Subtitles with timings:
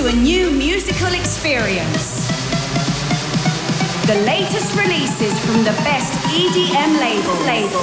[0.00, 2.26] to a new musical experience.
[4.06, 6.98] The latest releases from the best EDM.
[6.98, 7.34] Label.
[7.44, 7.82] Label.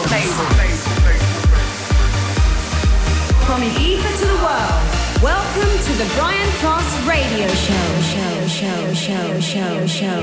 [3.45, 4.76] From ether to the world.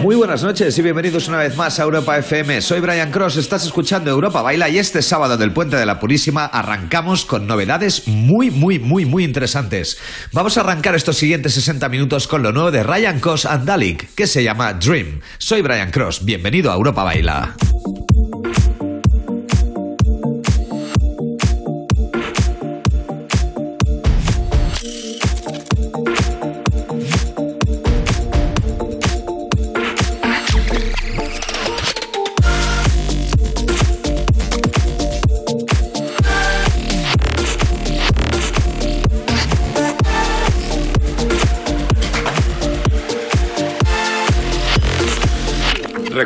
[0.02, 2.60] Muy buenas noches y bienvenidos una vez más a Europa FM.
[2.60, 6.44] Soy Brian Cross, estás escuchando Europa Baila y este sábado del Puente de la Purísima
[6.44, 9.98] arrancamos con novedades muy, muy, muy, muy interesantes.
[10.32, 14.14] Vamos a arrancar estos siguientes 60 minutos con lo nuevo de Ryan Cross and Dalek,
[14.14, 15.20] que se llama Dream.
[15.38, 17.56] Soy Brian Cross, bienvenido a Europa Baila.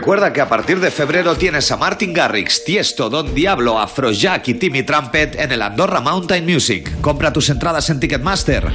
[0.09, 4.55] Recuerda que a partir de febrero tienes a Martin Garrix, Tiesto, Don Diablo, Afrojack y
[4.55, 6.99] Timmy Trumpet en el Andorra Mountain Music.
[7.03, 8.73] Compra tus entradas en Ticketmaster.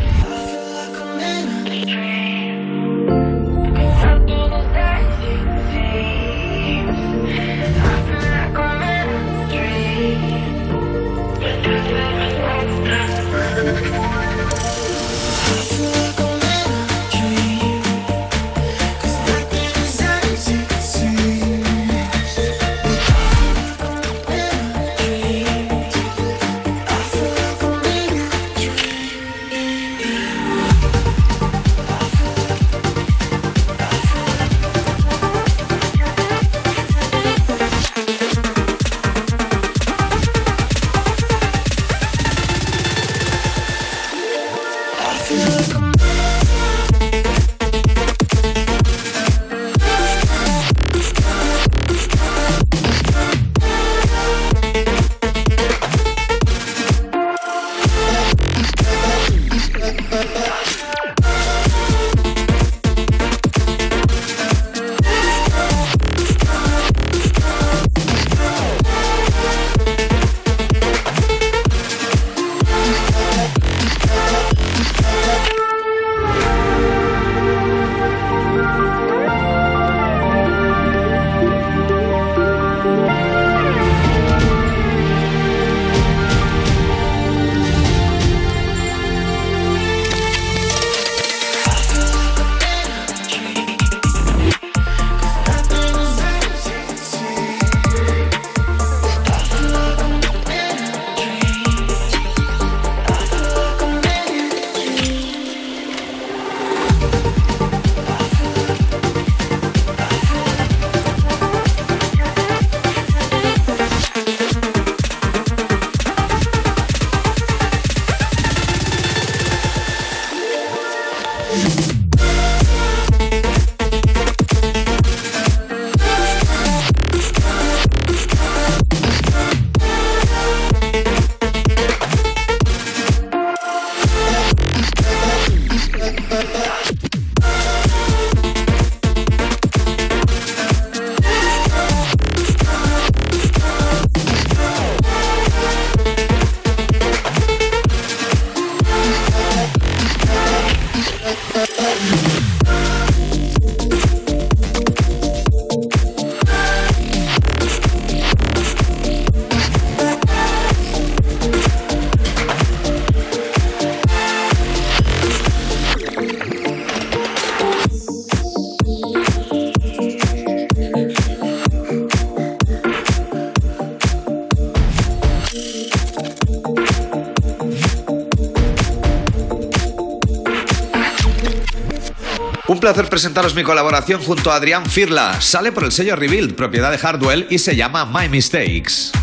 [182.83, 185.39] Placer presentaros mi colaboración junto a Adrián Firla.
[185.39, 189.22] Sale por el sello Rebuild, propiedad de Hardwell, y se llama My Mistakes.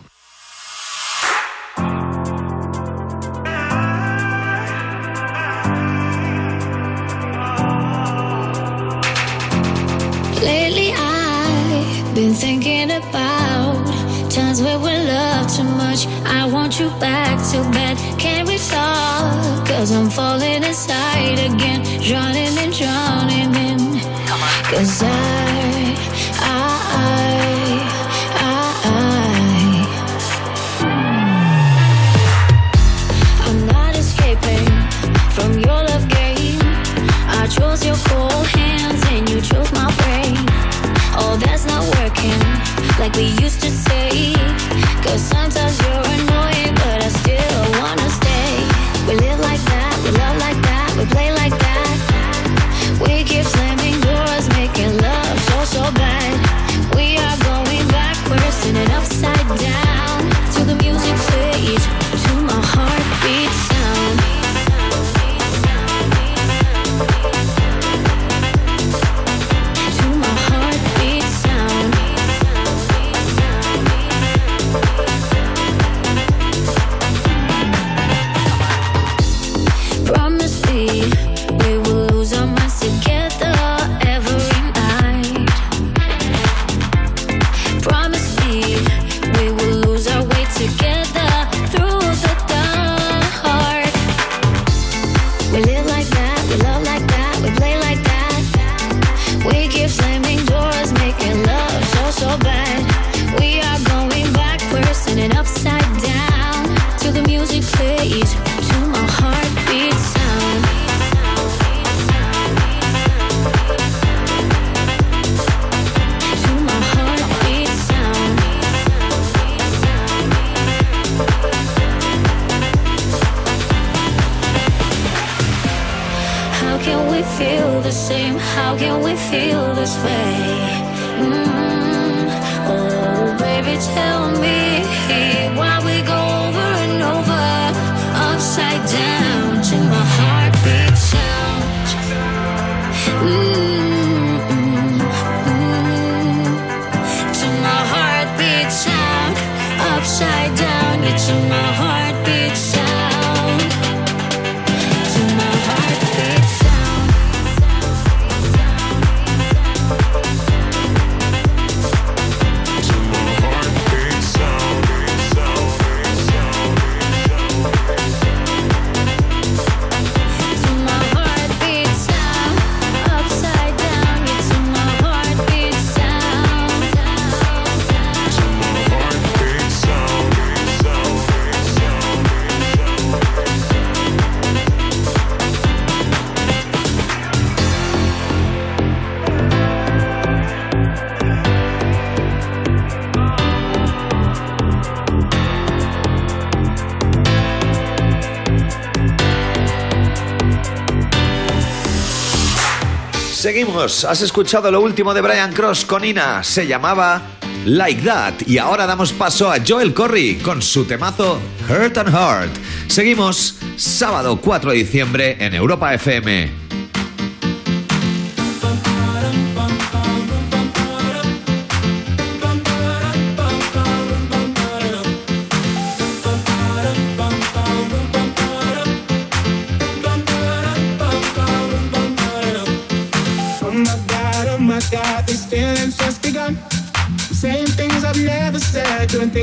[203.61, 204.05] Seguimos.
[204.05, 206.43] Has escuchado lo último de Brian Cross con Ina.
[206.43, 207.21] Se llamaba
[207.63, 208.33] Like That.
[208.47, 211.39] Y ahora damos paso a Joel Corry con su temazo
[211.69, 212.51] Hurt and Heart.
[212.87, 216.60] Seguimos sábado 4 de diciembre en Europa FM.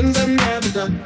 [0.01, 1.03] Things I've never done.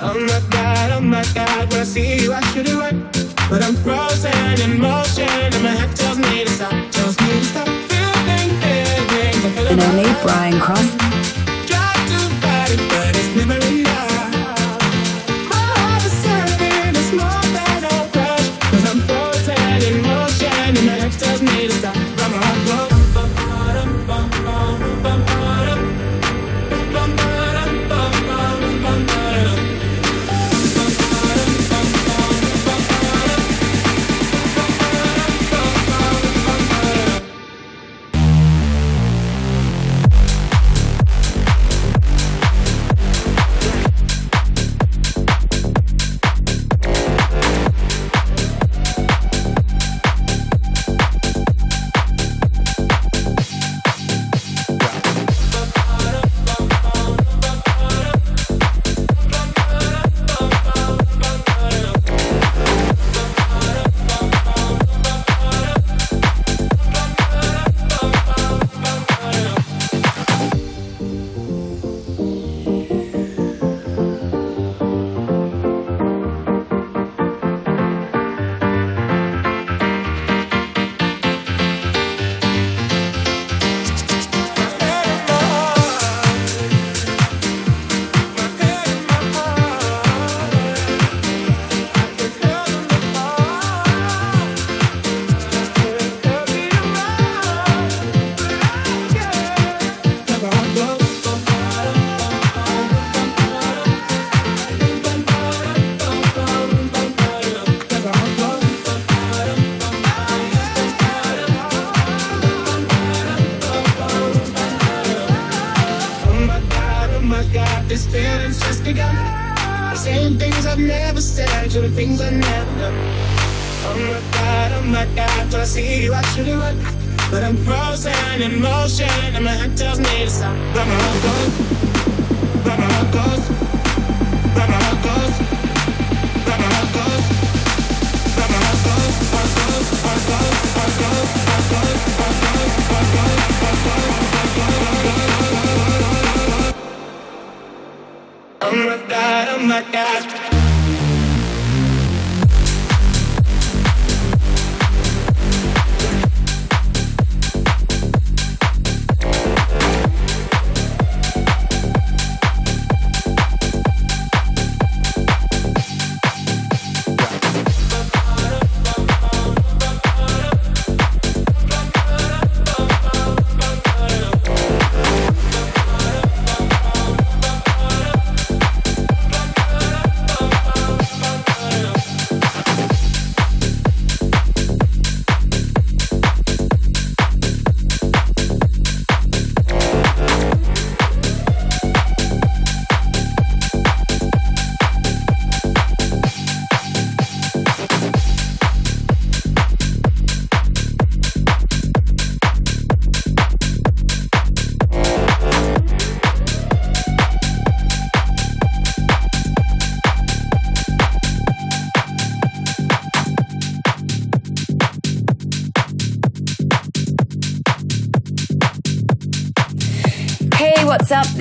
[0.00, 3.10] Oh my god, oh my god, when I see you, I should have run.
[3.50, 7.44] But I'm frozen in motion, and my head tells me to stop, tells me to
[7.44, 7.66] stop.
[7.66, 11.11] Feeling things, I feel And only Brian Cross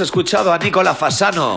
[0.00, 1.54] Escuchado a Nicola Fasano.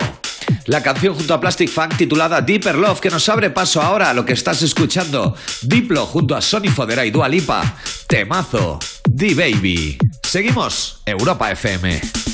[0.66, 4.14] La canción junto a Plastic Funk titulada Deeper Love que nos abre paso ahora a
[4.14, 5.34] lo que estás escuchando.
[5.62, 7.76] Diplo junto a Sony Fodera y Dua Lipa.
[8.06, 8.78] Temazo.
[9.08, 9.98] D-Baby.
[10.22, 11.00] Seguimos.
[11.06, 12.33] Europa FM.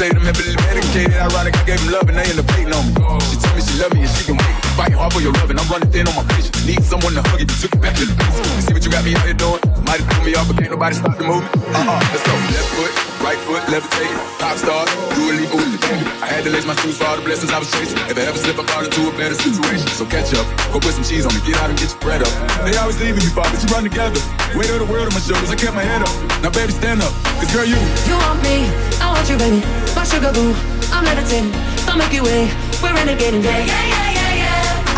[0.00, 1.12] Still levitating, I'm heavily medicated.
[1.12, 3.20] Ironic, I gave him love and they end up hating on me.
[3.20, 4.49] She told me she love me and she can wait.
[5.00, 6.52] Hard for your I'm running thin on my patience.
[6.68, 8.52] Need someone to hug you, took it back to the basics.
[8.52, 9.56] You see what you got me out here doing?
[9.88, 11.56] Might have threw me off, but can't nobody stop the movement.
[11.72, 12.36] Uh-uh, let's go.
[12.36, 12.92] Left foot,
[13.24, 14.12] right foot, levitate.
[14.36, 14.84] Pop star,
[15.16, 16.04] do a leap with the baby.
[16.20, 17.96] I had to lace my shoes for all the blessings I was chasing.
[18.12, 19.88] If I ever slip, I fall into a better situation.
[19.96, 22.20] So catch up, go put some cheese on me, get out and get your bread
[22.20, 22.32] up.
[22.68, 24.20] They always leaving me, Bob, but you run together.
[24.52, 26.12] Weight of the world on my shoulders, I kept my head up.
[26.44, 27.80] Now, baby, stand up, cause girl, you.
[28.04, 28.68] You want me,
[29.00, 29.64] I want you, baby.
[29.96, 30.52] My sugar boo,
[30.92, 31.56] I'm levitating.
[31.88, 32.52] Don't make you wait,
[32.84, 33.40] we're renegading.
[33.40, 34.09] Yeah, yeah, yeah.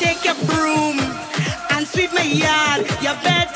[0.00, 0.98] Take your broom
[1.72, 2.88] and sweep my yard.
[3.02, 3.49] You better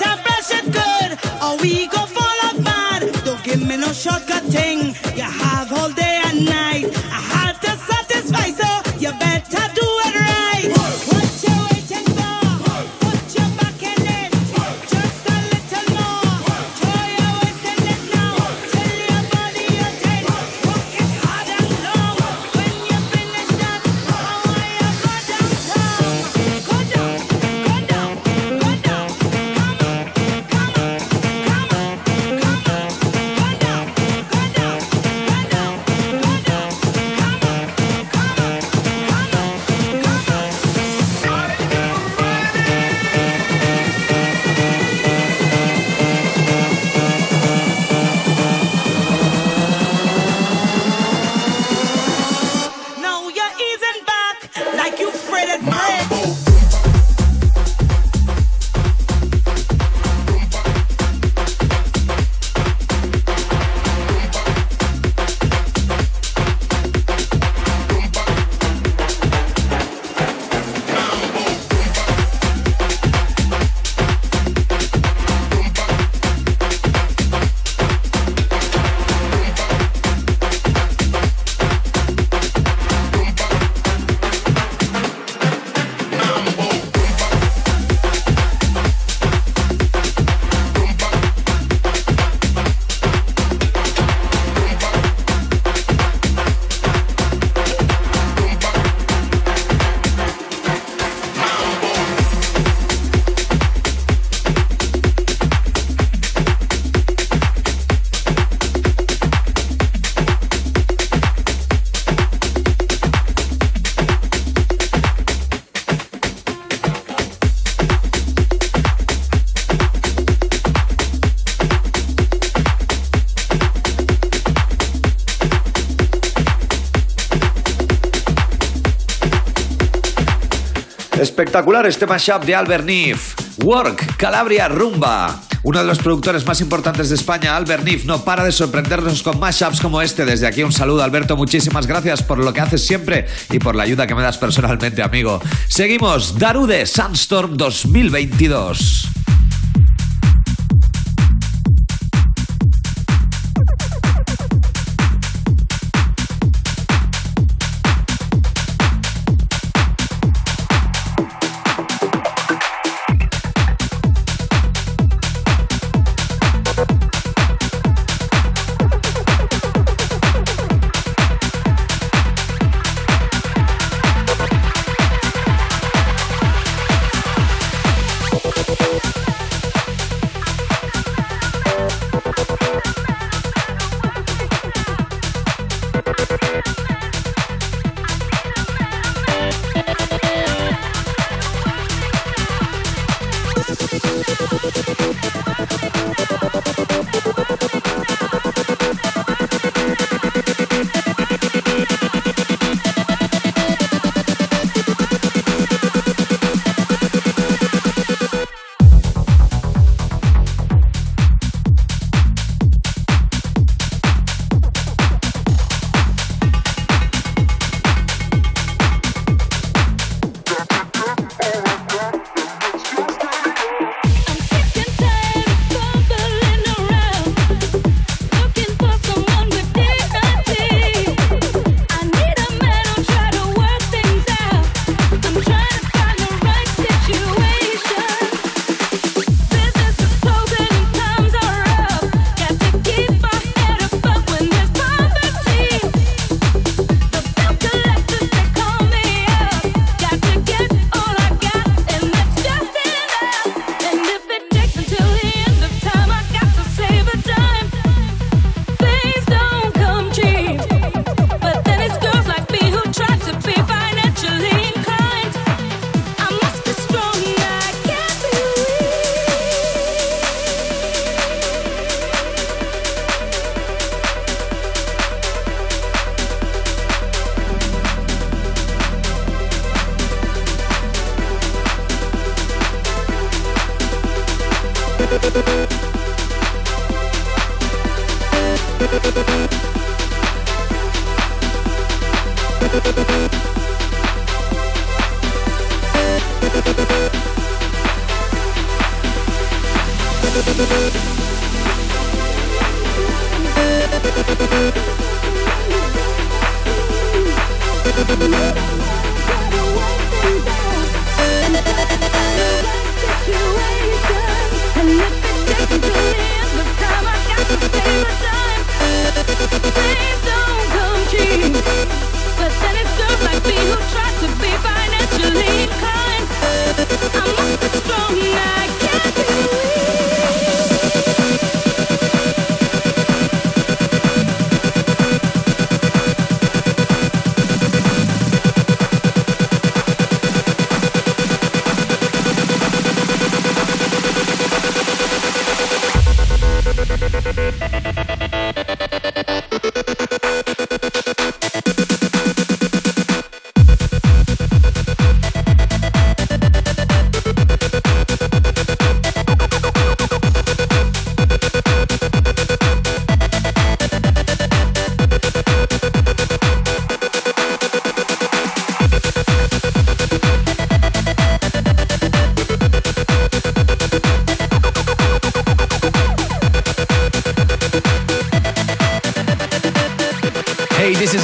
[131.54, 133.34] Espectacular este mashup de Albert Nif.
[133.62, 135.40] Work, Calabria, Rumba.
[135.62, 139.38] Uno de los productores más importantes de España, Albert Nif, no para de sorprendernos con
[139.38, 140.24] mashups como este.
[140.24, 141.36] Desde aquí un saludo, Alberto.
[141.36, 145.00] Muchísimas gracias por lo que haces siempre y por la ayuda que me das personalmente,
[145.00, 145.40] amigo.
[145.68, 149.13] Seguimos, Darude Sandstorm 2022.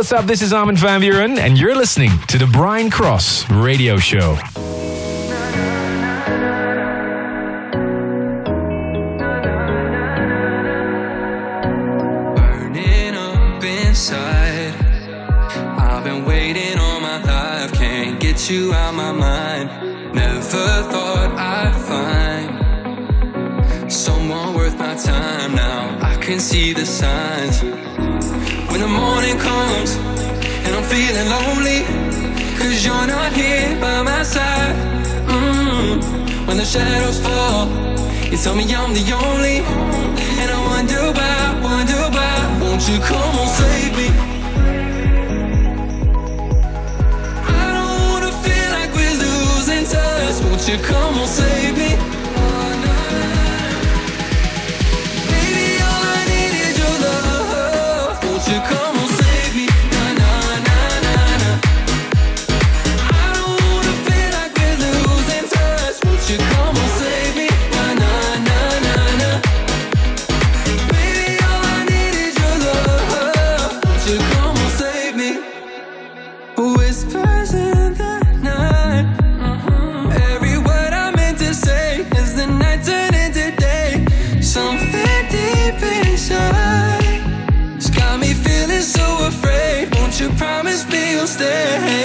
[0.00, 0.24] What's up?
[0.24, 4.38] This is Armin van Buuren, and you're listening to the Brian Cross Radio Show.
[12.34, 14.72] burning up inside.
[15.78, 19.68] I've been waiting all my life, can't get you out my mind.
[20.14, 21.76] Never thought I'd
[23.76, 25.98] find someone worth my time now.
[26.00, 27.69] I can see the signs.
[29.20, 29.96] Morning comes
[30.64, 31.84] and I'm feeling lonely,
[32.56, 34.74] cause you're not here by my side.
[35.28, 36.46] Mm.
[36.46, 37.68] When the shadows fall,
[38.30, 39.58] you tell me I'm the only.
[40.40, 42.60] And I wonder why, wonder why.
[42.62, 44.08] Won't you come on, save me?
[47.44, 50.42] I don't wanna feel like we're losing touch.
[50.44, 52.19] Won't you come on, save me?
[91.30, 91.99] Stay?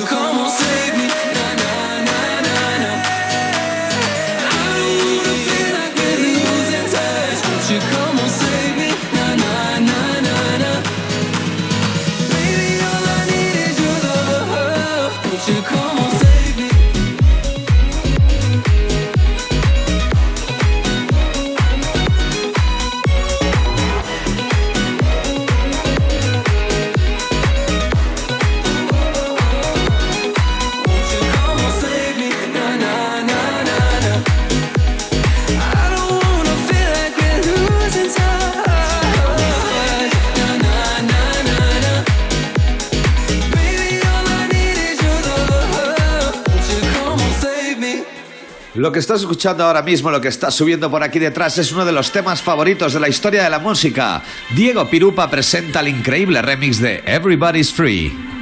[0.00, 0.10] Love.
[0.10, 0.81] Won't you
[48.92, 51.86] Lo que estás escuchando ahora mismo, lo que está subiendo por aquí detrás, es uno
[51.86, 54.22] de los temas favoritos de la historia de la música.
[54.50, 58.41] Diego Pirupa presenta el increíble remix de Everybody's Free.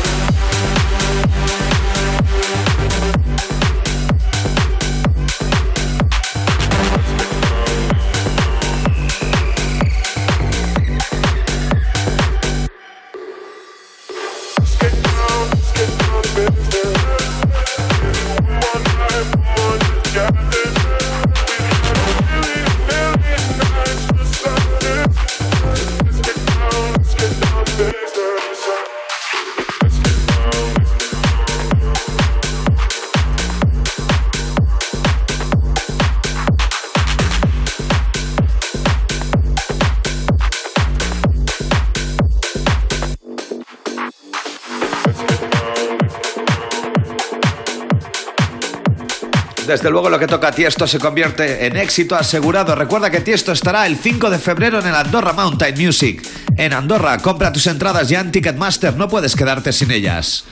[49.81, 52.75] Desde luego lo que toca a Tiesto se convierte en éxito asegurado.
[52.75, 56.21] Recuerda que Tiesto estará el 5 de febrero en el Andorra Mountain Music.
[56.55, 60.45] En Andorra, compra tus entradas ya en Ticketmaster, no puedes quedarte sin ellas.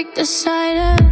[0.00, 1.09] Break the silence.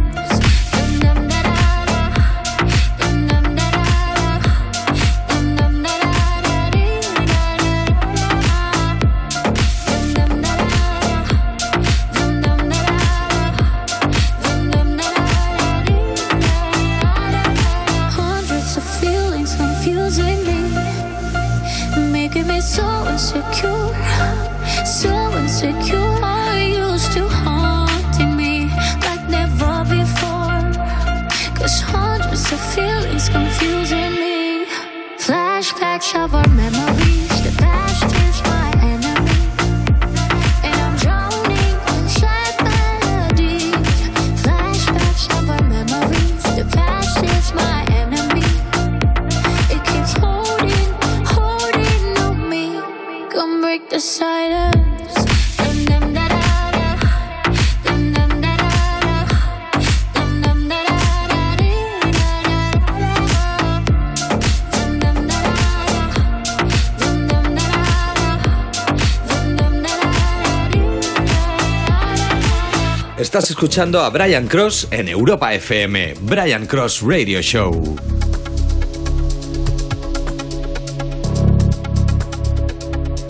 [73.29, 77.95] Estás escuchando a Brian Cross en Europa FM, Brian Cross Radio Show.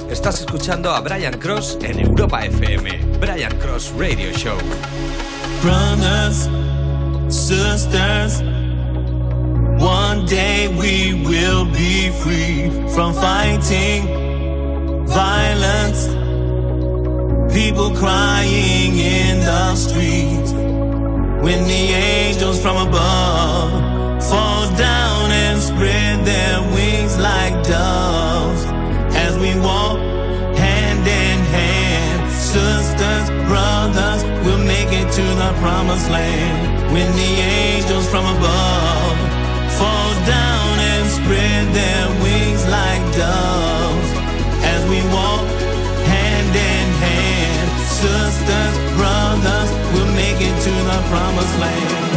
[0.09, 4.57] Estás escuchando a Brian Cross en Europa FM, Brian Cross Radio Show.
[5.61, 6.47] Brothers,
[7.27, 8.41] sisters,
[9.81, 14.07] one day we will be free from fighting
[15.07, 16.18] violence.
[17.53, 26.61] People crying in the streets when the angels from above fall down and spread their
[26.75, 28.63] wings like doves
[29.15, 29.97] as we walk
[30.55, 32.31] hand in hand.
[32.31, 39.17] Sisters, brothers, we'll make it to the promised land when the angels from above
[39.79, 43.58] fall down and spread their wings like doves.
[51.09, 52.08] promised land.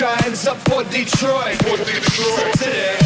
[0.00, 1.56] Giants up for Detroit.
[1.56, 2.54] For Detroit.
[2.54, 2.96] Today.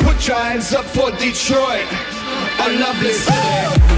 [0.00, 1.86] Put giants up for Detroit,
[2.60, 3.97] a lovely city.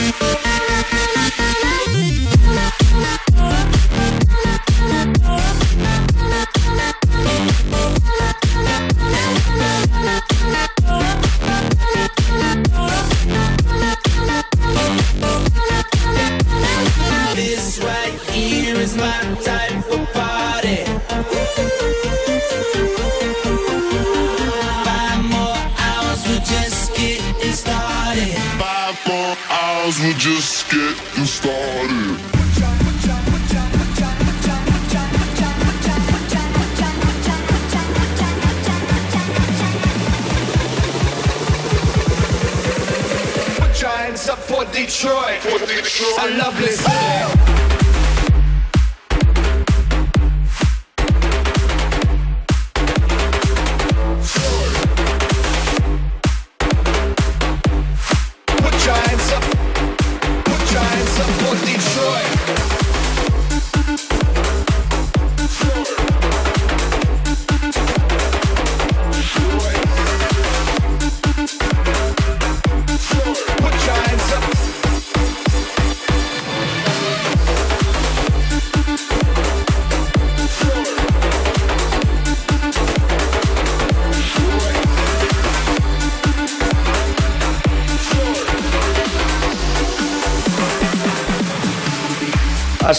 [0.00, 0.39] This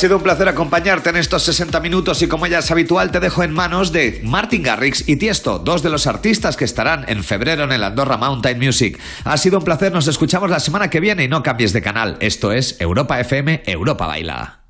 [0.02, 3.44] sido un placer acompañarte en estos 60 minutos y como ya es habitual te dejo
[3.44, 7.66] en manos de Martin Garrix y Tiesto, dos de los artistas que estarán en febrero
[7.66, 9.00] en el Andorra Mountain Music.
[9.26, 12.18] Ha sido un placer, nos escuchamos la semana que viene y no cambies de canal.
[12.20, 14.61] Esto es Europa FM, Europa Baila.